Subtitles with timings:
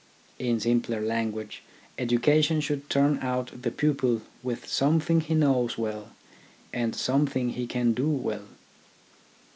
[0.39, 1.61] In simpler language,
[1.99, 6.09] education should turn out the pupil with something he knows well
[6.73, 8.47] and some thing he can do well.